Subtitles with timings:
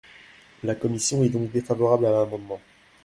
[0.63, 2.59] La commission est donc défavorable à l’amendement.